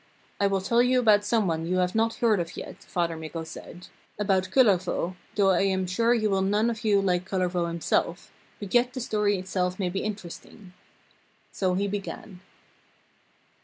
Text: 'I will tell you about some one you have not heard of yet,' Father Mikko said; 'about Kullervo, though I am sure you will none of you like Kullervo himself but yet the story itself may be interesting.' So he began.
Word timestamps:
'I 0.39 0.47
will 0.47 0.61
tell 0.61 0.81
you 0.81 0.99
about 0.99 1.23
some 1.23 1.45
one 1.45 1.67
you 1.67 1.75
have 1.75 1.93
not 1.93 2.15
heard 2.15 2.39
of 2.39 2.57
yet,' 2.57 2.83
Father 2.85 3.15
Mikko 3.15 3.43
said; 3.43 3.89
'about 4.17 4.49
Kullervo, 4.49 5.15
though 5.35 5.51
I 5.51 5.61
am 5.61 5.85
sure 5.85 6.11
you 6.11 6.31
will 6.31 6.41
none 6.41 6.71
of 6.71 6.83
you 6.83 6.99
like 6.99 7.29
Kullervo 7.29 7.67
himself 7.67 8.33
but 8.59 8.73
yet 8.73 8.93
the 8.93 8.99
story 8.99 9.37
itself 9.37 9.77
may 9.77 9.89
be 9.89 10.01
interesting.' 10.03 10.73
So 11.51 11.75
he 11.75 11.87
began. 11.87 12.39